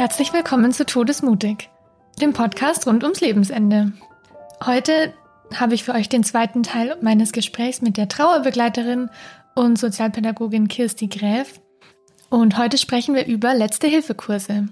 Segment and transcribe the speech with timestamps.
[0.00, 1.68] Herzlich willkommen zu Todesmutig,
[2.22, 3.92] dem Podcast rund ums Lebensende.
[4.64, 5.12] Heute
[5.54, 9.10] habe ich für euch den zweiten Teil meines Gesprächs mit der Trauerbegleiterin
[9.54, 11.60] und Sozialpädagogin Kirsti Gräf.
[12.30, 14.70] Und heute sprechen wir über Letzte-Hilfe-Kurse.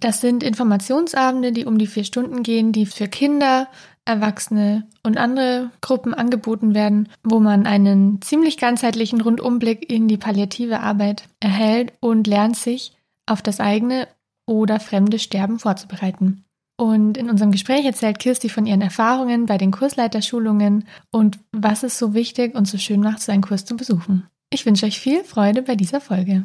[0.00, 3.68] Das sind Informationsabende, die um die vier Stunden gehen, die für Kinder,
[4.04, 10.80] Erwachsene und andere Gruppen angeboten werden, wo man einen ziemlich ganzheitlichen Rundumblick in die palliative
[10.80, 14.08] Arbeit erhält und lernt sich auf das eigene
[14.46, 16.44] oder fremde Sterben vorzubereiten.
[16.78, 21.98] Und in unserem Gespräch erzählt Kirsti von ihren Erfahrungen bei den Kursleiterschulungen und was es
[21.98, 24.26] so wichtig und so schön macht, so einen Kurs zu besuchen.
[24.50, 26.44] Ich wünsche euch viel Freude bei dieser Folge.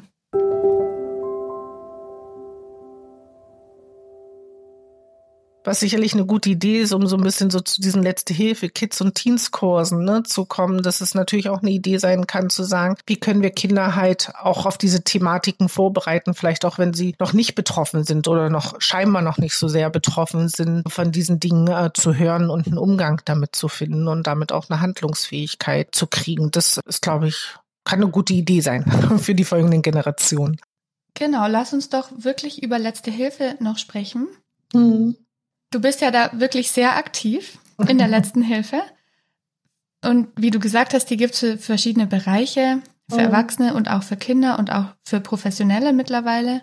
[5.64, 8.70] Was sicherlich eine gute Idee ist, um so ein bisschen so zu diesen Letzte Hilfe,
[8.70, 12.64] Kids- und Teens-Kursen ne, zu kommen, dass es natürlich auch eine Idee sein kann, zu
[12.64, 17.16] sagen, wie können wir Kinder halt auch auf diese Thematiken vorbereiten, vielleicht auch wenn sie
[17.20, 21.40] noch nicht betroffen sind oder noch scheinbar noch nicht so sehr betroffen sind, von diesen
[21.40, 25.94] Dingen äh, zu hören und einen Umgang damit zu finden und damit auch eine Handlungsfähigkeit
[25.94, 26.50] zu kriegen.
[26.50, 28.86] Das ist, glaube ich, kann eine gute Idee sein
[29.20, 30.60] für die folgenden Generationen.
[31.14, 34.28] Genau, lass uns doch wirklich über Letzte Hilfe noch sprechen.
[34.74, 35.18] Mhm.
[35.72, 38.82] Du bist ja da wirklich sehr aktiv in der letzten Hilfe.
[40.04, 43.26] Und wie du gesagt hast, die gibt es für verschiedene Bereiche, für mhm.
[43.26, 46.62] Erwachsene und auch für Kinder und auch für Professionelle mittlerweile.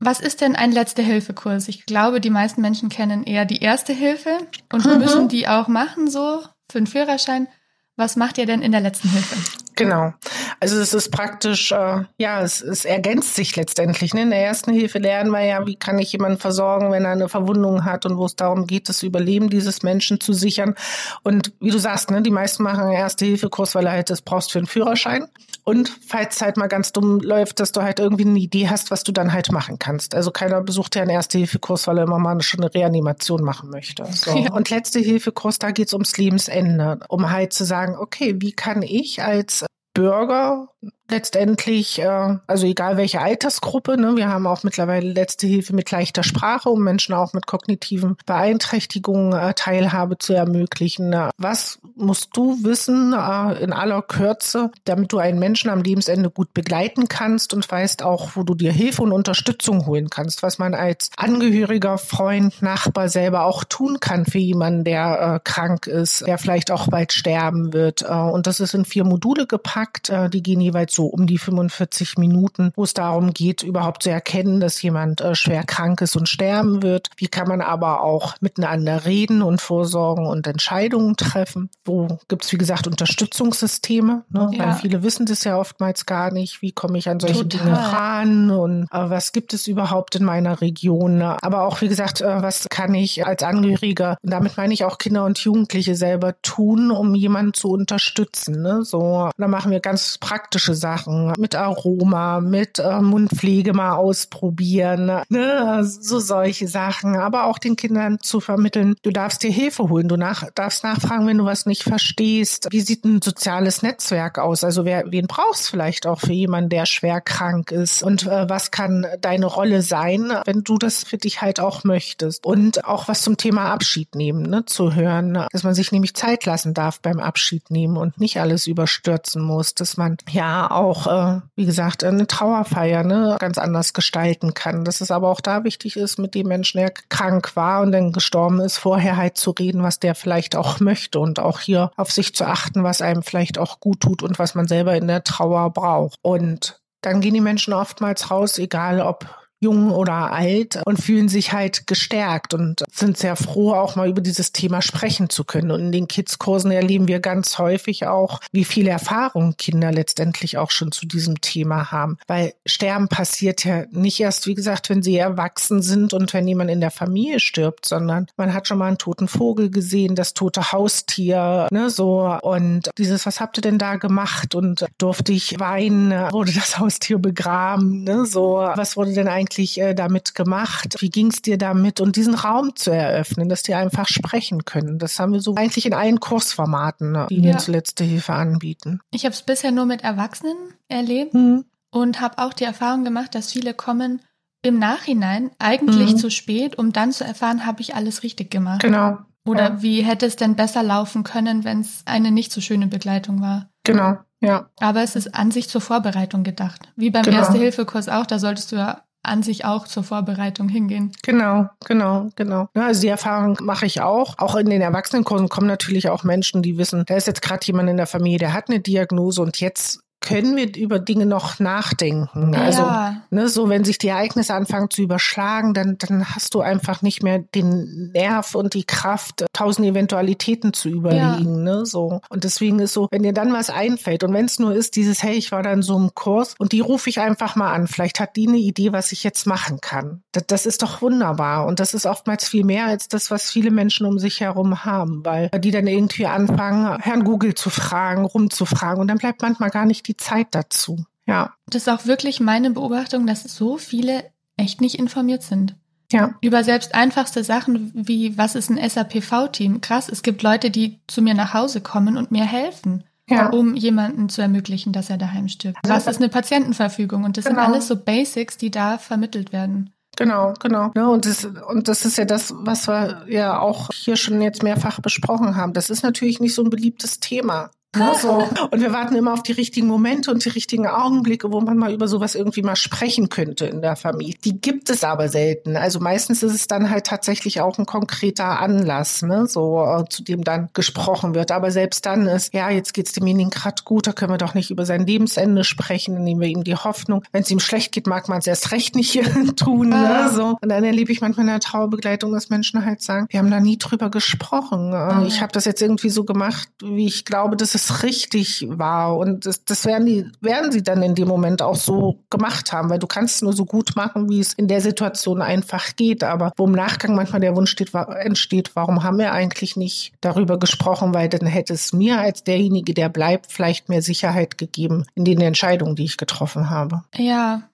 [0.00, 1.68] Was ist denn ein Letzte-Hilfe-Kurs?
[1.68, 4.38] Ich glaube, die meisten Menschen kennen eher die Erste Hilfe
[4.72, 4.98] und mhm.
[4.98, 7.48] müssen die auch machen, so für einen Führerschein.
[7.96, 9.36] Was macht ihr denn in der letzten Hilfe?
[9.78, 10.12] Genau.
[10.58, 14.12] Also es ist praktisch, äh, ja, es, es ergänzt sich letztendlich.
[14.12, 14.22] Ne?
[14.22, 17.28] In der ersten Hilfe lernen wir ja, wie kann ich jemanden versorgen, wenn er eine
[17.28, 20.74] Verwundung hat und wo es darum geht, das Überleben dieses Menschen zu sichern.
[21.22, 24.50] Und wie du sagst, ne, die meisten machen einen Erste-Hilfe-Kurs, weil er halt das brauchst
[24.50, 25.28] für einen Führerschein.
[25.62, 28.90] Und falls es halt mal ganz dumm läuft, dass du halt irgendwie eine Idee hast,
[28.90, 30.14] was du dann halt machen kannst.
[30.14, 34.06] Also keiner besucht ja einen Erste-Hilfe-Kurs, weil er immer mal schon eine Reanimation machen möchte.
[34.10, 34.34] So.
[34.34, 34.52] Ja.
[34.52, 39.22] Und Letzte-Hilfe-Kurs, da geht es ums Lebensende, um halt zu sagen, okay, wie kann ich
[39.22, 39.66] als
[39.98, 40.68] Bürger
[41.10, 46.22] letztendlich, äh, also egal welche Altersgruppe, ne, wir haben auch mittlerweile letzte Hilfe mit leichter
[46.22, 51.14] Sprache, um Menschen auch mit kognitiven Beeinträchtigungen äh, Teilhabe zu ermöglichen.
[51.38, 56.52] Was musst du wissen äh, in aller Kürze, damit du einen Menschen am Lebensende gut
[56.52, 60.74] begleiten kannst und weißt auch, wo du dir Hilfe und Unterstützung holen kannst, was man
[60.74, 66.38] als Angehöriger, Freund, Nachbar selber auch tun kann für jemanden, der äh, krank ist, der
[66.38, 68.02] vielleicht auch bald sterben wird.
[68.02, 71.38] Äh, und das ist in vier Module gepackt, äh, die gehen jeweils so um die
[71.38, 76.16] 45 Minuten, wo es darum geht, überhaupt zu erkennen, dass jemand äh, schwer krank ist
[76.16, 77.10] und sterben wird.
[77.16, 81.70] Wie kann man aber auch miteinander reden und vorsorgen und Entscheidungen treffen?
[81.84, 84.24] Wo gibt es, wie gesagt, Unterstützungssysteme?
[84.28, 84.50] Ne?
[84.54, 84.66] Ja.
[84.66, 86.62] Weil viele wissen das ja oftmals gar nicht.
[86.62, 87.66] Wie komme ich an solche Total.
[87.66, 88.50] Dinge ran?
[88.50, 91.22] Und äh, was gibt es überhaupt in meiner Region?
[91.22, 94.98] Aber auch, wie gesagt, äh, was kann ich als Angehöriger, und damit meine ich auch
[94.98, 98.62] Kinder und Jugendliche selber tun, um jemanden zu unterstützen?
[98.62, 98.82] Ne?
[98.82, 105.22] So, da machen wir ganz praktische Sachen Sachen mit Aroma, mit äh, Mundpflege mal ausprobieren,
[105.28, 105.84] ne?
[105.84, 107.16] so solche Sachen.
[107.16, 111.26] Aber auch den Kindern zu vermitteln, du darfst dir Hilfe holen, du nach, darfst nachfragen,
[111.26, 112.68] wenn du was nicht verstehst.
[112.70, 114.64] Wie sieht ein soziales Netzwerk aus?
[114.64, 118.02] Also wer, wen brauchst du vielleicht auch für jemanden, der schwer krank ist?
[118.02, 122.46] Und äh, was kann deine Rolle sein, wenn du das für dich halt auch möchtest?
[122.46, 124.64] Und auch was zum Thema Abschied nehmen, ne?
[124.64, 128.66] zu hören, dass man sich nämlich Zeit lassen darf beim Abschied nehmen und nicht alles
[128.66, 134.54] überstürzen muss, dass man ja auch, äh, wie gesagt, eine Trauerfeier ne, ganz anders gestalten
[134.54, 134.84] kann.
[134.84, 138.12] Dass es aber auch da wichtig ist, mit dem Menschen, der krank war und dann
[138.12, 142.10] gestorben ist, vorher halt zu reden, was der vielleicht auch möchte und auch hier auf
[142.10, 145.24] sich zu achten, was einem vielleicht auch gut tut und was man selber in der
[145.24, 146.18] Trauer braucht.
[146.22, 149.26] Und dann gehen die Menschen oftmals raus, egal ob
[149.60, 154.20] jung oder alt und fühlen sich halt gestärkt und sind sehr froh, auch mal über
[154.20, 155.70] dieses Thema sprechen zu können.
[155.70, 160.70] Und in den Kids-Kursen erleben wir ganz häufig auch, wie viel Erfahrung Kinder letztendlich auch
[160.70, 162.18] schon zu diesem Thema haben.
[162.26, 166.70] Weil Sterben passiert ja nicht erst, wie gesagt, wenn sie erwachsen sind und wenn jemand
[166.70, 170.72] in der Familie stirbt, sondern man hat schon mal einen toten Vogel gesehen, das tote
[170.72, 172.38] Haustier, ne, so.
[172.42, 174.54] Und dieses, was habt ihr denn da gemacht?
[174.54, 176.12] Und durfte ich weinen?
[176.32, 178.04] Wurde das Haustier begraben?
[178.04, 178.54] Ne, so.
[178.74, 180.96] Was wurde denn eigentlich eigentlich äh, damit gemacht?
[181.00, 182.00] Wie ging es dir damit?
[182.00, 184.98] Und diesen Raum zu eröffnen, dass die einfach sprechen können.
[184.98, 187.54] Das haben wir so eigentlich in allen Kursformaten, ne, die ja.
[187.54, 189.00] wir letzte Hilfe anbieten.
[189.10, 190.56] Ich habe es bisher nur mit Erwachsenen
[190.88, 191.64] erlebt mhm.
[191.90, 194.20] und habe auch die Erfahrung gemacht, dass viele kommen
[194.62, 196.18] im Nachhinein eigentlich mhm.
[196.18, 198.80] zu spät, um dann zu erfahren, habe ich alles richtig gemacht.
[198.80, 199.18] Genau.
[199.46, 199.82] Oder ja.
[199.82, 203.70] wie hätte es denn besser laufen können, wenn es eine nicht so schöne Begleitung war?
[203.84, 204.68] Genau, ja.
[204.78, 206.92] Aber es ist an sich zur Vorbereitung gedacht.
[206.96, 207.38] Wie beim genau.
[207.38, 211.12] Erste-Hilfe-Kurs auch, da solltest du ja an sich auch zur Vorbereitung hingehen.
[211.22, 212.68] Genau, genau, genau.
[212.74, 214.38] Ja, also die Erfahrung mache ich auch.
[214.38, 217.88] Auch in den Erwachsenenkursen kommen natürlich auch Menschen, die wissen, da ist jetzt gerade jemand
[217.88, 222.54] in der Familie, der hat eine Diagnose und jetzt können wir über Dinge noch nachdenken.
[222.54, 223.22] Also, ja.
[223.30, 227.22] ne, so wenn sich die Ereignisse anfangen zu überschlagen, dann, dann hast du einfach nicht
[227.22, 231.66] mehr den Nerv und die Kraft, tausend Eventualitäten zu überlegen.
[231.66, 231.78] Ja.
[231.78, 232.20] Ne, so.
[232.28, 235.22] Und deswegen ist so, wenn dir dann was einfällt und wenn es nur ist, dieses,
[235.22, 237.86] hey, ich war da in so einem Kurs und die rufe ich einfach mal an.
[237.86, 240.22] Vielleicht hat die eine Idee, was ich jetzt machen kann.
[240.32, 241.66] Das, das ist doch wunderbar.
[241.66, 245.24] Und das ist oftmals viel mehr als das, was viele Menschen um sich herum haben,
[245.24, 249.00] weil die dann irgendwie anfangen, Herrn Google zu fragen, rumzufragen.
[249.00, 251.04] Und dann bleibt manchmal gar nicht die Zeit dazu.
[251.26, 251.54] Ja.
[251.66, 254.24] Das ist auch wirklich meine Beobachtung, dass so viele
[254.56, 255.76] echt nicht informiert sind.
[256.10, 256.34] Ja.
[256.40, 259.82] Über selbst einfachste Sachen wie, was ist ein SAPV-Team?
[259.82, 263.04] Krass, es gibt Leute, die zu mir nach Hause kommen und mir helfen.
[263.30, 263.50] Ja.
[263.50, 265.76] um jemanden zu ermöglichen, dass er daheim stirbt.
[265.86, 267.24] Was ist eine Patientenverfügung?
[267.24, 267.60] Und das genau.
[267.60, 269.92] sind alles so Basics, die da vermittelt werden.
[270.16, 270.90] Genau, genau.
[270.96, 274.62] Ja, und, das, und das ist ja das, was wir ja auch hier schon jetzt
[274.62, 275.74] mehrfach besprochen haben.
[275.74, 277.70] Das ist natürlich nicht so ein beliebtes Thema.
[277.96, 278.46] Ne, so.
[278.70, 281.92] Und wir warten immer auf die richtigen Momente und die richtigen Augenblicke, wo man mal
[281.92, 284.34] über sowas irgendwie mal sprechen könnte in der Familie.
[284.44, 285.74] Die gibt es aber selten.
[285.74, 290.22] Also meistens ist es dann halt tatsächlich auch ein konkreter Anlass, ne, so äh, zu
[290.22, 291.50] dem dann gesprochen wird.
[291.50, 294.70] Aber selbst dann ist, ja, jetzt geht's demjenigen gerade gut, da können wir doch nicht
[294.70, 297.24] über sein Lebensende sprechen, dann nehmen wir ihm die Hoffnung.
[297.32, 299.18] Wenn es ihm schlecht geht, mag man es erst recht nicht
[299.56, 299.88] tun.
[299.88, 300.28] Ne, ah.
[300.28, 300.58] so.
[300.60, 303.60] Und dann erlebe ich manchmal in der Trauerbegleitung, dass Menschen halt sagen, wir haben da
[303.60, 304.92] nie drüber gesprochen.
[304.92, 305.24] Ah.
[305.26, 309.16] Ich habe das jetzt irgendwie so gemacht, wie ich glaube, dass es richtig war.
[309.16, 312.90] Und das, das werden die, werden sie dann in dem Moment auch so gemacht haben,
[312.90, 316.24] weil du kannst nur so gut machen, wie es in der Situation einfach geht.
[316.24, 320.12] Aber wo im Nachgang manchmal der Wunsch steht, war, entsteht, warum haben wir eigentlich nicht
[320.20, 325.04] darüber gesprochen, weil dann hätte es mir als derjenige, der bleibt, vielleicht mehr Sicherheit gegeben
[325.14, 327.04] in den Entscheidungen, die ich getroffen habe.
[327.16, 327.68] Ja,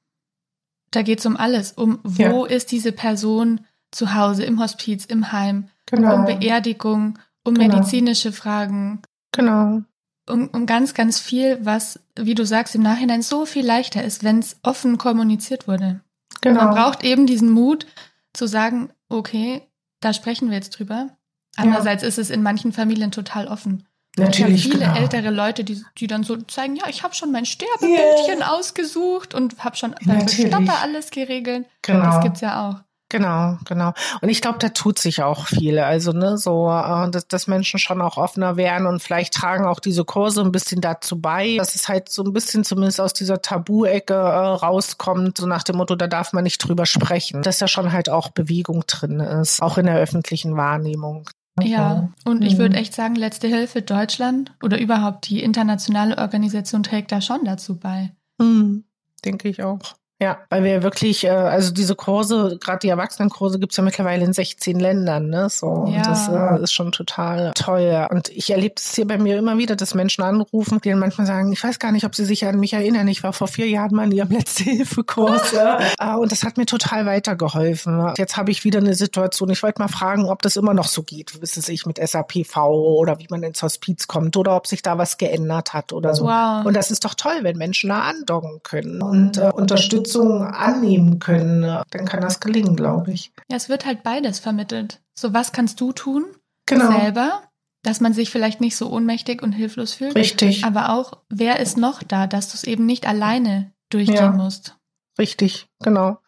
[0.91, 1.73] da geht es um alles.
[1.73, 2.55] Um wo ja.
[2.55, 3.61] ist diese Person
[3.91, 6.17] zu Hause, im Hospiz, im Heim, genau.
[6.17, 7.77] um Beerdigung, um genau.
[7.77, 9.03] medizinische Fragen.
[9.33, 9.83] Genau
[10.29, 14.25] um, um ganz, ganz viel, was, wie du sagst, im Nachhinein so viel leichter ist,
[14.25, 16.01] wenn es offen kommuniziert wurde.
[16.41, 16.65] Genau.
[16.65, 17.87] Man braucht eben diesen Mut
[18.33, 19.63] zu sagen, okay,
[20.01, 21.11] da sprechen wir jetzt drüber.
[21.57, 22.09] Andererseits ja.
[22.09, 23.87] ist es in manchen Familien total offen.
[24.17, 24.67] Natürlich.
[24.67, 25.01] Ich habe viele genau.
[25.01, 28.53] ältere Leute, die, die dann so zeigen, ja, ich habe schon mein Sterbebildchen yeah.
[28.53, 31.67] ausgesucht und habe schon beim Bestatter alles geregelt.
[31.83, 32.05] Genau.
[32.05, 32.85] Das gibt's ja auch.
[33.15, 33.93] Genau, genau.
[34.23, 35.79] Und ich glaube, da tut sich auch viel.
[35.79, 39.79] Also, ne, so, äh, dass, dass Menschen schon auch offener werden und vielleicht tragen auch
[39.79, 43.41] diese Kurse ein bisschen dazu bei, dass es halt so ein bisschen zumindest aus dieser
[43.41, 47.43] Tabu-Ecke äh, rauskommt, so nach dem Motto, da darf man nicht drüber sprechen.
[47.43, 51.31] Dass da schon halt auch Bewegung drin ist, auch in der öffentlichen Wahrnehmung.
[51.63, 52.83] Ja, und ich würde mhm.
[52.83, 58.11] echt sagen, Letzte Hilfe Deutschland oder überhaupt die internationale Organisation trägt da schon dazu bei.
[58.39, 58.83] Mhm,
[59.25, 59.95] denke ich auch.
[60.25, 64.33] Ja, weil wir wirklich, äh, also diese Kurse, gerade die Erwachsenenkurse gibt's ja mittlerweile in
[64.33, 65.51] 16 Ländern, ne?
[65.51, 65.99] So, ja.
[65.99, 68.07] und das äh, ist schon total toll.
[68.11, 71.27] Und ich erlebe es hier bei mir immer wieder, dass Menschen anrufen, die dann manchmal
[71.27, 73.07] sagen, ich weiß gar nicht, ob sie sich an mich erinnern.
[73.09, 75.53] Ich war vor vier Jahren mal in ihrem Letzte-Hilfe-Kurs.
[75.53, 75.79] ja.
[76.01, 78.15] Äh, und das hat mir total weitergeholfen.
[78.17, 79.51] Jetzt habe ich wieder eine Situation.
[79.51, 83.19] Ich wollte mal fragen, ob das immer noch so geht, wissen sich mit SAPV oder
[83.19, 86.25] wie man ins Hospiz kommt oder ob sich da was geändert hat oder so.
[86.25, 86.65] Wow.
[86.65, 91.19] Und das ist doch toll, wenn Menschen da andocken können und äh, unterstützen Unterstützung annehmen
[91.19, 93.33] können, dann kann das gelingen, glaube ich.
[93.49, 95.01] Ja, es wird halt beides vermittelt.
[95.15, 96.25] So, was kannst du tun?
[96.67, 96.91] Genau.
[96.91, 97.43] Selber,
[97.83, 100.15] dass man sich vielleicht nicht so ohnmächtig und hilflos fühlt.
[100.15, 100.65] Richtig.
[100.65, 104.33] Aber auch, wer ist noch da, dass du es eben nicht alleine durchgehen ja.
[104.33, 104.77] musst.
[105.19, 106.19] Richtig, genau.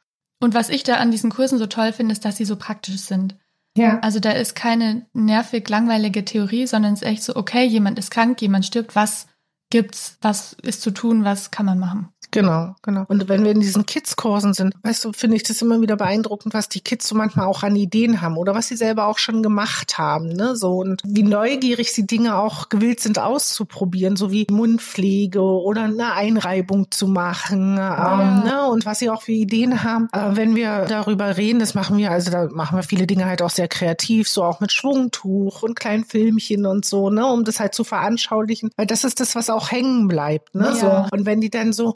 [0.41, 3.01] Und was ich da an diesen Kursen so toll finde, ist, dass sie so praktisch
[3.01, 3.37] sind.
[3.77, 3.99] Ja.
[4.01, 8.11] Also da ist keine nervig langweilige Theorie, sondern es ist echt so, okay, jemand ist
[8.11, 9.27] krank, jemand stirbt, was
[9.71, 12.09] gibt's, was ist zu tun, was kann man machen?
[12.37, 13.05] Genau, genau.
[13.09, 16.53] Und wenn wir in diesen Kids-Kursen sind, weißt du, finde ich das immer wieder beeindruckend,
[16.53, 19.43] was die Kids so manchmal auch an Ideen haben oder was sie selber auch schon
[19.43, 20.55] gemacht haben, ne?
[20.55, 26.13] So und wie neugierig sie Dinge auch gewillt sind auszuprobieren, so wie Mundpflege oder eine
[26.13, 28.21] Einreibung zu machen, ja.
[28.21, 28.67] ähm, ne?
[28.67, 32.11] Und was sie auch für Ideen haben, äh, wenn wir darüber reden, das machen wir,
[32.11, 35.75] also da machen wir viele Dinge halt auch sehr kreativ, so auch mit Schwungtuch und
[35.75, 37.25] kleinen Filmchen und so, ne?
[37.27, 40.67] Um das halt zu veranschaulichen, weil das ist das, was auch hängen bleibt, ne?
[40.67, 40.75] Ja.
[40.75, 41.95] So und wenn die dann so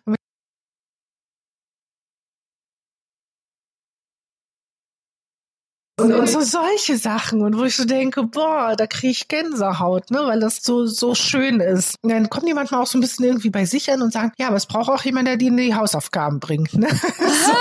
[6.00, 7.42] Und, und so solche Sachen.
[7.42, 11.14] Und wo ich so denke, boah, da kriege ich Gänsehaut, ne, weil das so, so
[11.14, 11.96] schön ist.
[12.02, 14.32] Und dann kommen die manchmal auch so ein bisschen irgendwie bei sich an und sagen,
[14.38, 16.74] ja, aber es braucht auch jemand, der die in die Hausaufgaben bringt.
[16.74, 16.88] Ne?
[17.18, 17.52] so.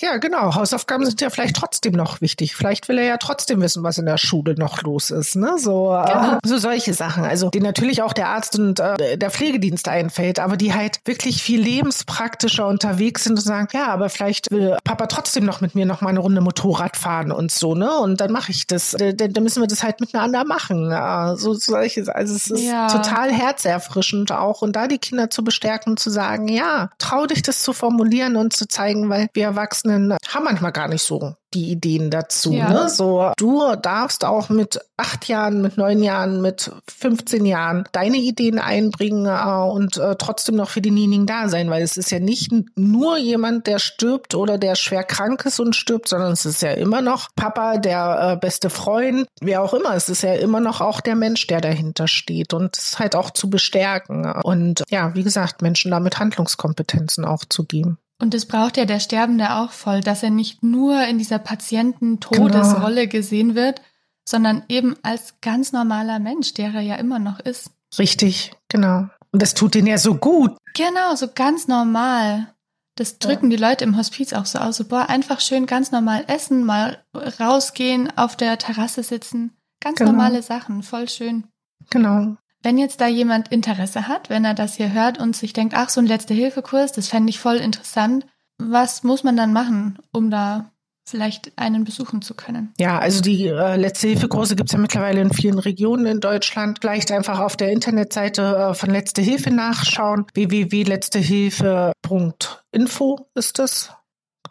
[0.00, 0.54] Ja, genau.
[0.54, 2.54] Hausaufgaben sind ja vielleicht trotzdem noch wichtig.
[2.54, 5.36] Vielleicht will er ja trotzdem wissen, was in der Schule noch los ist.
[5.36, 5.58] Ne?
[5.58, 6.34] So, äh, genau.
[6.34, 7.24] äh, so solche Sachen.
[7.24, 11.42] Also, die natürlich auch der Arzt und äh, der Pflegedienst einfällt, aber die halt wirklich
[11.42, 15.86] viel lebenspraktischer unterwegs sind und sagen, ja, aber vielleicht will Papa trotzdem noch mit mir
[15.86, 17.92] noch mal eine Runde Motorrad fahren und so, ne?
[17.98, 18.92] Und dann mache ich das.
[18.92, 20.90] Da, da, müssen wir das halt miteinander machen.
[20.90, 22.88] Ja, so solche, also es ist ja.
[22.88, 27.62] total herzerfrischend auch und da die Kinder zu bestärken, zu sagen, ja, trau dich das
[27.62, 32.10] zu formulieren und zu zeigen, weil wir Erwachsenen haben manchmal gar nicht so die Ideen
[32.10, 32.52] dazu.
[32.52, 32.70] Ja.
[32.70, 32.88] Ne?
[32.88, 38.58] So, du darfst auch mit acht Jahren, mit neun Jahren, mit 15 Jahren deine Ideen
[38.58, 42.52] einbringen äh, und äh, trotzdem noch für denjenigen da sein, weil es ist ja nicht
[42.76, 46.72] nur jemand, der stirbt oder der schwer krank ist und stirbt, sondern es ist ja
[46.72, 49.94] immer noch Papa, der äh, beste Freund, wer auch immer.
[49.94, 53.30] Es ist ja immer noch auch der Mensch, der dahinter steht und es halt auch
[53.30, 57.98] zu bestärken und ja, wie gesagt, Menschen damit Handlungskompetenzen auch zu geben.
[58.22, 63.08] Und das braucht ja der Sterbende auch voll, dass er nicht nur in dieser Patienten-Todesrolle
[63.08, 63.10] genau.
[63.10, 63.82] gesehen wird,
[64.24, 67.72] sondern eben als ganz normaler Mensch, der er ja immer noch ist.
[67.98, 69.08] Richtig, genau.
[69.32, 70.56] Und das tut ihn ja so gut.
[70.74, 72.54] Genau, so ganz normal.
[72.94, 73.56] Das drücken ja.
[73.56, 74.76] die Leute im Hospiz auch so aus.
[74.76, 77.04] So, boah, einfach schön ganz normal essen, mal
[77.40, 79.56] rausgehen, auf der Terrasse sitzen.
[79.80, 80.12] Ganz genau.
[80.12, 81.48] normale Sachen, voll schön.
[81.90, 82.36] Genau.
[82.62, 85.88] Wenn jetzt da jemand Interesse hat, wenn er das hier hört und sich denkt, ach,
[85.88, 88.24] so ein Letzte-Hilfe-Kurs, das fände ich voll interessant,
[88.58, 90.70] was muss man dann machen, um da
[91.04, 92.72] vielleicht einen besuchen zu können?
[92.78, 96.78] Ja, also die äh, Letzte-Hilfe-Kurse gibt es ja mittlerweile in vielen Regionen in Deutschland.
[96.80, 100.26] Vielleicht einfach auf der Internetseite äh, von Letzte Hilfe nachschauen.
[100.34, 103.90] www.letztehilfe.info ist das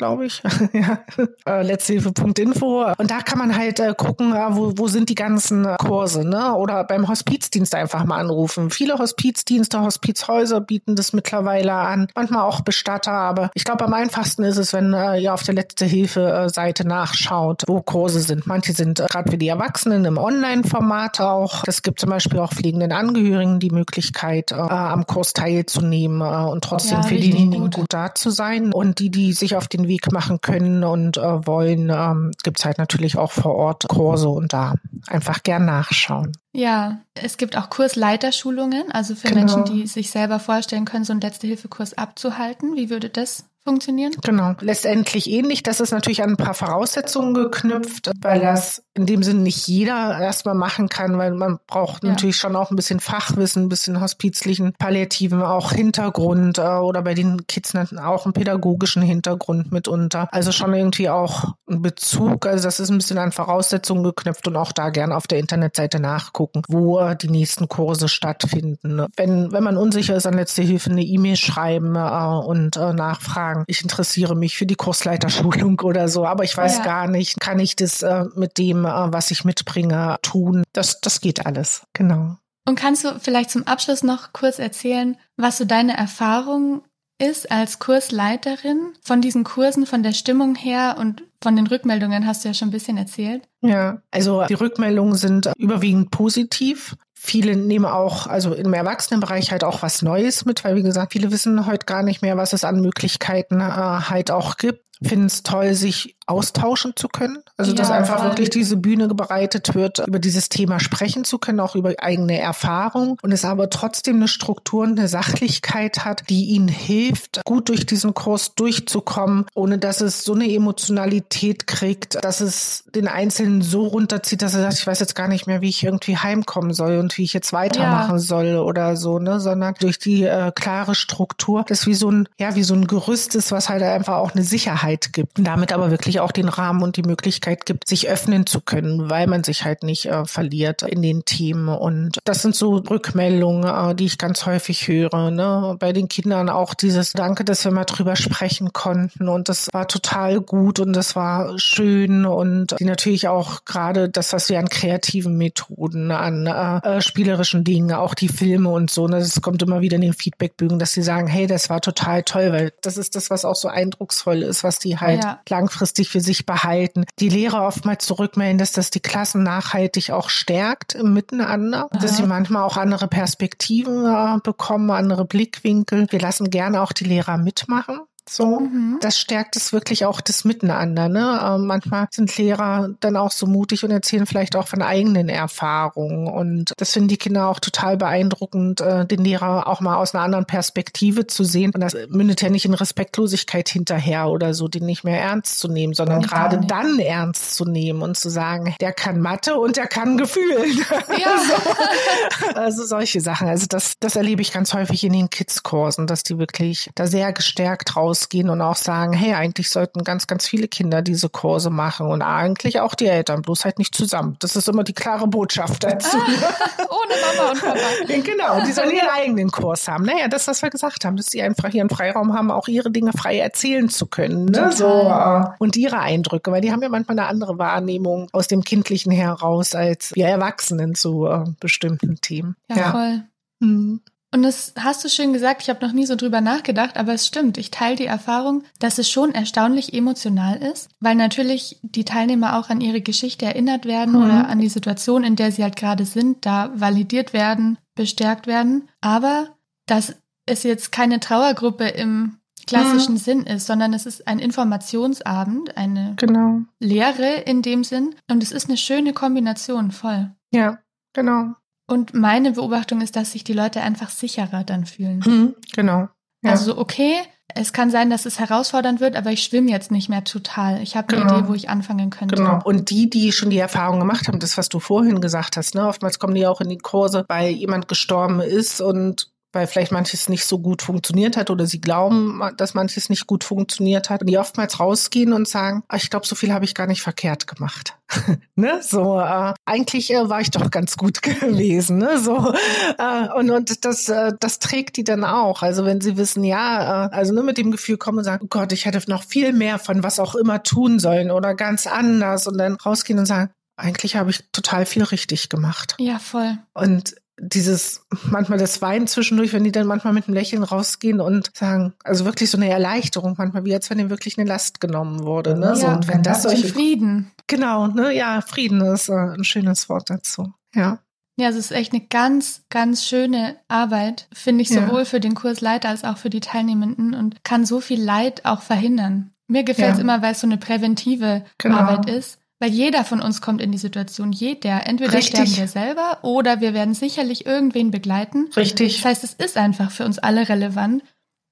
[0.02, 0.42] glaube ich.
[0.74, 1.04] ja.
[1.46, 2.86] Äh, Letzthilfe.info.
[2.98, 6.28] Und da kann man halt äh, gucken, äh, wo, wo sind die ganzen äh, Kurse,
[6.28, 6.56] ne?
[6.56, 8.72] Oder beim Hospizdienst einfach mal anrufen.
[8.72, 12.08] Viele Hospizdienste, Hospizhäuser bieten das mittlerweile an.
[12.16, 15.54] Manchmal auch Bestatter, aber ich glaube, am einfachsten ist es, wenn äh, ihr auf der
[15.54, 18.48] Letzte Hilfe-Seite nachschaut, wo Kurse sind.
[18.48, 21.64] Manche sind äh, gerade für die Erwachsenen im Online-Format auch.
[21.68, 26.64] Es gibt zum Beispiel auch pflegenden Angehörigen die Möglichkeit, äh, am Kurs teilzunehmen äh, und
[26.64, 27.76] trotzdem ja, für diejenigen gut.
[27.76, 28.74] gut da zu sein.
[28.74, 32.66] Und die, die sich auf den Weg machen können und äh, wollen, ähm, gibt es
[32.66, 34.76] halt natürlich auch vor Ort Kurse und da
[35.08, 36.32] einfach gern nachschauen.
[36.54, 39.40] Ja, es gibt auch Kursleiterschulungen, also für genau.
[39.40, 42.76] Menschen, die sich selber vorstellen können, so einen Letzte-Hilfe-Kurs abzuhalten.
[42.76, 44.14] Wie würde das funktionieren?
[44.24, 44.56] Genau.
[44.60, 45.64] Letztendlich ähnlich.
[45.64, 50.20] Das ist natürlich an ein paar Voraussetzungen geknüpft, weil das in dem Sinne nicht jeder
[50.20, 52.10] erstmal machen kann, weil man braucht ja.
[52.10, 57.14] natürlich schon auch ein bisschen Fachwissen, ein bisschen hospizlichen, palliativen auch Hintergrund äh, oder bei
[57.14, 60.28] den Kids auch einen pädagogischen Hintergrund mitunter.
[60.32, 62.46] Also schon irgendwie auch ein Bezug.
[62.46, 66.00] Also das ist ein bisschen an Voraussetzungen geknüpft und auch da gerne auf der Internetseite
[66.00, 69.06] nachgucken, wo die nächsten Kurse stattfinden.
[69.16, 73.51] Wenn, wenn man unsicher ist, an letzte Hilfe eine E-Mail schreiben äh, und äh, nachfragen
[73.52, 76.84] sagen, ich interessiere mich für die Kursleiterschulung oder so, aber ich weiß ja.
[76.84, 80.64] gar nicht, kann ich das äh, mit dem, äh, was ich mitbringe, tun?
[80.74, 82.38] Das, das geht alles, genau.
[82.68, 86.84] Und kannst du vielleicht zum Abschluss noch kurz erzählen, was so deine Erfahrung
[87.18, 92.44] ist als Kursleiterin von diesen Kursen, von der Stimmung her und von den Rückmeldungen hast
[92.44, 93.48] du ja schon ein bisschen erzählt.
[93.62, 96.96] Ja, also die Rückmeldungen sind überwiegend positiv.
[97.24, 101.32] Viele nehmen auch, also im Erwachsenenbereich halt auch was Neues mit, weil wie gesagt, viele
[101.32, 105.44] wissen heute gar nicht mehr, was es an Möglichkeiten äh, halt auch gibt finden es
[105.44, 107.40] toll, sich austauschen zu können.
[107.58, 108.30] Also, ja, dass einfach voll.
[108.30, 113.18] wirklich diese Bühne bereitet wird, über dieses Thema sprechen zu können, auch über eigene Erfahrung
[113.22, 117.86] und es aber trotzdem eine Struktur und eine Sachlichkeit hat, die ihnen hilft, gut durch
[117.86, 123.88] diesen Kurs durchzukommen, ohne dass es so eine Emotionalität kriegt, dass es den Einzelnen so
[123.88, 126.98] runterzieht, dass er sagt, ich weiß jetzt gar nicht mehr, wie ich irgendwie heimkommen soll
[126.98, 128.20] und wie ich jetzt weitermachen ja.
[128.20, 132.56] soll oder so, ne, sondern durch die äh, klare Struktur, das wie so ein, ja,
[132.56, 135.92] wie so ein Gerüst ist, was halt einfach auch eine Sicherheit Freiheit gibt damit aber
[135.92, 139.64] wirklich auch den Rahmen und die Möglichkeit gibt, sich öffnen zu können, weil man sich
[139.64, 141.70] halt nicht äh, verliert in den Themen.
[141.70, 145.32] Und das sind so Rückmeldungen, äh, die ich ganz häufig höre.
[145.32, 145.76] Ne?
[145.80, 149.28] Bei den Kindern auch dieses Danke, dass wir mal drüber sprechen konnten.
[149.28, 152.26] Und das war total gut und das war schön.
[152.26, 157.64] Und die natürlich auch gerade das, was wir an kreativen Methoden, an äh, äh spielerischen
[157.64, 159.20] Dingen, auch die Filme und so, ne?
[159.20, 162.52] das kommt immer wieder in den Feedbackbögen, dass sie sagen, hey, das war total toll,
[162.52, 165.40] weil das ist das, was auch so eindrucksvoll ist, was die halt ja.
[165.50, 167.06] langfristig für sich behalten.
[167.20, 172.00] Die Lehrer oftmals zurückmelden, dass das die Klassen nachhaltig auch stärkt im Miteinander, Aha.
[172.00, 176.08] dass sie manchmal auch andere Perspektiven äh, bekommen, andere Blickwinkel.
[176.10, 178.02] Wir lassen gerne auch die Lehrer mitmachen.
[178.30, 179.00] So, mhm.
[179.02, 181.10] das stärkt es wirklich auch das Miteinander.
[181.10, 181.40] Ne?
[181.44, 186.28] Äh, manchmal sind Lehrer dann auch so mutig und erzählen vielleicht auch von eigenen Erfahrungen.
[186.28, 190.24] Und das finden die Kinder auch total beeindruckend, äh, den Lehrer auch mal aus einer
[190.24, 191.72] anderen Perspektive zu sehen.
[191.74, 195.68] Und das mündet ja nicht in Respektlosigkeit hinterher oder so, den nicht mehr ernst zu
[195.68, 199.88] nehmen, sondern gerade dann ernst zu nehmen und zu sagen, der kann Mathe und der
[199.88, 200.78] kann Gefühlen.
[201.20, 201.38] Ja.
[202.54, 202.56] so.
[202.56, 203.48] Also solche Sachen.
[203.48, 207.34] Also das, das erlebe ich ganz häufig in den Kids-Kursen, dass die wirklich da sehr
[207.34, 211.70] gestärkt raus rausgehen und auch sagen, hey, eigentlich sollten ganz, ganz viele Kinder diese Kurse
[211.70, 214.36] machen und eigentlich auch die Eltern, bloß halt nicht zusammen.
[214.40, 216.18] Das ist immer die klare Botschaft dazu.
[216.18, 217.80] Ah, ohne Mama und Papa.
[218.24, 220.06] genau, die sollen ihren eigenen Kurs haben.
[220.06, 223.14] Naja, das, was wir gesagt haben, dass sie einfach ihren Freiraum haben, auch ihre Dinge
[223.14, 224.46] frei erzählen zu können.
[224.46, 224.72] Ne?
[224.72, 228.64] So, äh, und ihre Eindrücke, weil die haben ja manchmal eine andere Wahrnehmung aus dem
[228.64, 232.56] Kindlichen heraus als wir Erwachsenen zu äh, bestimmten Themen.
[232.70, 232.92] Ja, ja.
[232.92, 233.24] voll.
[233.60, 234.02] Mhm.
[234.34, 237.28] Und das hast du schön gesagt, ich habe noch nie so drüber nachgedacht, aber es
[237.28, 237.58] stimmt.
[237.58, 242.70] Ich teile die Erfahrung, dass es schon erstaunlich emotional ist, weil natürlich die Teilnehmer auch
[242.70, 244.24] an ihre Geschichte erinnert werden mhm.
[244.24, 248.88] oder an die Situation, in der sie halt gerade sind, da validiert werden, bestärkt werden.
[249.02, 249.50] Aber
[249.86, 253.20] dass es jetzt keine Trauergruppe im klassischen mhm.
[253.20, 256.62] Sinn ist, sondern es ist ein Informationsabend, eine genau.
[256.80, 258.16] Lehre in dem Sinn.
[258.30, 260.32] Und es ist eine schöne Kombination, voll.
[260.52, 260.80] Ja,
[261.14, 261.56] genau.
[261.92, 265.22] Und meine Beobachtung ist, dass sich die Leute einfach sicherer dann fühlen.
[265.26, 266.08] Hm, genau.
[266.42, 266.52] Ja.
[266.52, 267.16] Also okay,
[267.54, 270.82] es kann sein, dass es herausfordernd wird, aber ich schwimme jetzt nicht mehr total.
[270.82, 271.40] Ich habe eine genau.
[271.40, 272.36] Idee, wo ich anfangen könnte.
[272.36, 272.62] Genau.
[272.64, 275.86] Und die, die schon die Erfahrung gemacht haben, das, was du vorhin gesagt hast, ne,
[275.86, 280.30] oftmals kommen die auch in die Kurse, weil jemand gestorben ist und weil vielleicht manches
[280.30, 284.22] nicht so gut funktioniert hat oder sie glauben, dass manches nicht gut funktioniert hat.
[284.22, 287.02] Und die oftmals rausgehen und sagen, ach, ich glaube, so viel habe ich gar nicht
[287.02, 287.98] verkehrt gemacht.
[288.56, 288.80] ne?
[288.82, 291.98] So, äh, eigentlich äh, war ich doch ganz gut gewesen.
[291.98, 292.20] Ne?
[292.20, 292.54] So,
[292.98, 295.62] äh, und, und das, äh, das trägt die dann auch.
[295.62, 298.50] Also wenn sie wissen, ja, äh, also nur mit dem Gefühl kommen und sagen, oh
[298.50, 302.48] Gott, ich hätte noch viel mehr von was auch immer tun sollen oder ganz anders
[302.48, 305.96] und dann rausgehen und sagen, eigentlich habe ich total viel richtig gemacht.
[306.00, 306.58] Ja, voll.
[306.74, 311.50] Und dieses, manchmal das Weinen zwischendurch, wenn die dann manchmal mit einem Lächeln rausgehen und
[311.56, 315.24] sagen, also wirklich so eine Erleichterung, manchmal wie als wenn ihnen wirklich eine Last genommen
[315.24, 315.58] wurde.
[315.58, 315.68] Ne?
[315.68, 316.68] Ja, so, und wenn das solche.
[316.68, 317.32] Frieden.
[317.48, 320.54] Genau, ne, ja, Frieden ist äh, ein schönes Wort dazu.
[320.76, 321.00] Ja.
[321.38, 325.06] Ja, es ist echt eine ganz, ganz schöne Arbeit, finde ich, sowohl ja.
[325.06, 329.32] für den Kursleiter als auch für die Teilnehmenden und kann so viel Leid auch verhindern.
[329.48, 330.04] Mir gefällt es ja.
[330.04, 331.78] immer, weil es so eine präventive genau.
[331.78, 332.41] Arbeit ist.
[332.62, 334.86] Weil jeder von uns kommt in die Situation, jeder.
[334.86, 335.32] Entweder Richtig.
[335.32, 338.52] sterben wir selber oder wir werden sicherlich irgendwen begleiten.
[338.56, 338.98] Richtig.
[338.98, 341.02] Das heißt, es ist einfach für uns alle relevant.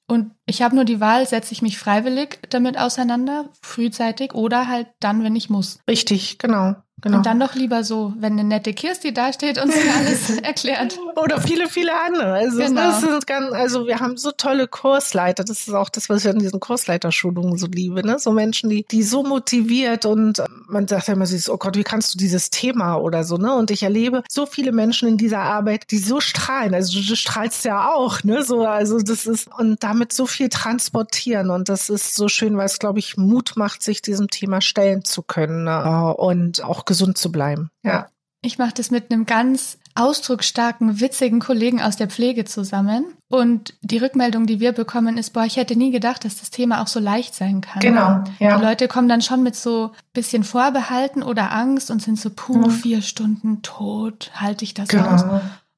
[0.08, 4.86] Und ich habe nur die Wahl, setze ich mich freiwillig damit auseinander, frühzeitig oder halt
[5.00, 5.80] dann, wenn ich muss.
[5.90, 6.76] Richtig, genau.
[7.02, 7.18] Genau.
[7.18, 11.00] Und dann doch lieber so, wenn eine nette Kirsti dasteht und sie alles erklärt.
[11.16, 12.34] Oder viele, viele andere.
[12.34, 12.82] Also, genau.
[12.82, 15.44] das sind ganz, also wir haben so tolle Kursleiter.
[15.44, 18.06] Das ist auch das, was ich an diesen Kursleiterschulungen so liebe.
[18.06, 18.20] Ne?
[18.20, 22.14] So Menschen, die, die so motiviert und man sagt ja immer, oh Gott, wie kannst
[22.14, 23.54] du dieses Thema oder so, ne?
[23.56, 26.74] Und ich erlebe so viele Menschen in dieser Arbeit, die so strahlen.
[26.74, 28.44] Also du strahlst ja auch, ne?
[28.44, 31.50] So, also das ist, und damit so viel transportieren.
[31.50, 35.04] Und das ist so schön, weil es, glaube ich, Mut macht, sich diesem Thema stellen
[35.04, 35.64] zu können.
[35.64, 36.14] Ne?
[36.16, 37.70] Und auch gesund zu bleiben.
[37.84, 38.08] Ja.
[38.42, 43.06] Ich mache das mit einem ganz ausdrucksstarken, witzigen Kollegen aus der Pflege zusammen.
[43.28, 46.82] Und die Rückmeldung, die wir bekommen, ist, boah, ich hätte nie gedacht, dass das Thema
[46.82, 47.82] auch so leicht sein kann.
[47.82, 48.24] Genau.
[48.40, 48.58] Ja.
[48.58, 52.58] Die Leute kommen dann schon mit so bisschen Vorbehalten oder Angst und sind so, puh,
[52.58, 52.72] mhm.
[52.72, 55.10] vier Stunden tot, halte ich das genau.
[55.10, 55.26] aus.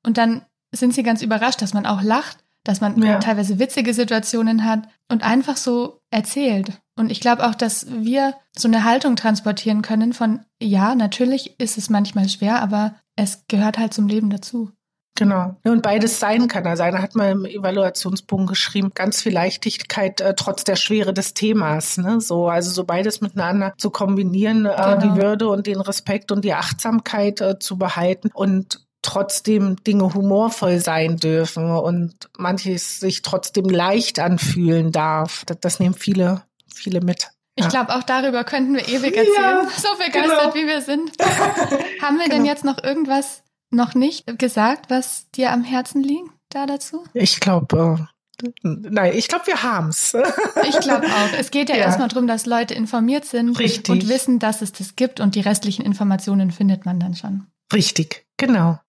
[0.05, 3.19] Und dann sind sie ganz überrascht, dass man auch lacht, dass man ja.
[3.19, 6.79] teilweise witzige Situationen hat und einfach so erzählt.
[7.01, 11.79] Und ich glaube auch, dass wir so eine Haltung transportieren können von, ja, natürlich ist
[11.79, 14.69] es manchmal schwer, aber es gehört halt zum Leben dazu.
[15.15, 15.55] Genau.
[15.63, 16.67] Und beides sein kann.
[16.67, 21.33] Also einer hat mal im Evaluationsbogen geschrieben, ganz viel Leichtigkeit äh, trotz der Schwere des
[21.33, 21.97] Themas.
[21.97, 22.21] Ne?
[22.21, 24.97] So, also so beides miteinander zu kombinieren, äh, genau.
[24.99, 30.77] die Würde und den Respekt und die Achtsamkeit äh, zu behalten und trotzdem Dinge humorvoll
[30.77, 35.45] sein dürfen und manches sich trotzdem leicht anfühlen darf.
[35.47, 37.29] Das, das nehmen viele viele mit.
[37.55, 40.55] Ich glaube, auch darüber könnten wir ewig erzählen, ja, so begeistert genau.
[40.55, 41.11] wie wir sind.
[42.01, 42.37] Haben wir genau.
[42.37, 47.03] denn jetzt noch irgendwas noch nicht gesagt, was dir am Herzen liegt da dazu?
[47.13, 48.07] Ich glaube,
[48.43, 50.15] äh, nein, ich glaube, wir haben's.
[50.67, 51.33] ich glaube auch.
[51.37, 51.83] Es geht ja, ja.
[51.83, 53.89] erstmal darum, dass Leute informiert sind Richtig.
[53.89, 57.47] und wissen, dass es das gibt und die restlichen Informationen findet man dann schon.
[57.73, 58.79] Richtig, genau.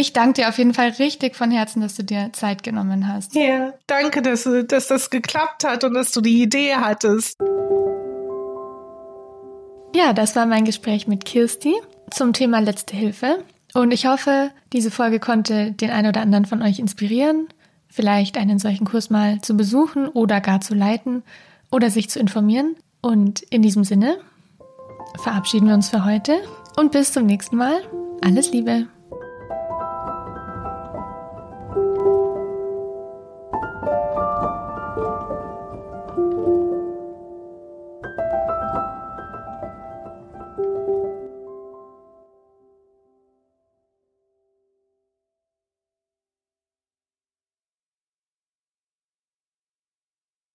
[0.00, 3.34] Ich danke dir auf jeden Fall richtig von Herzen, dass du dir Zeit genommen hast.
[3.34, 7.38] Ja, danke, dass, dass das geklappt hat und dass du die Idee hattest.
[9.94, 11.74] Ja, das war mein Gespräch mit Kirsti
[12.10, 13.44] zum Thema Letzte Hilfe.
[13.74, 17.48] Und ich hoffe, diese Folge konnte den einen oder anderen von euch inspirieren,
[17.90, 21.22] vielleicht einen solchen Kurs mal zu besuchen oder gar zu leiten
[21.70, 22.74] oder sich zu informieren.
[23.02, 24.16] Und in diesem Sinne
[25.22, 26.38] verabschieden wir uns für heute
[26.78, 27.82] und bis zum nächsten Mal.
[28.22, 28.86] Alles Liebe!